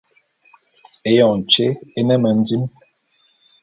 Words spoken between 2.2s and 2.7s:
mendim.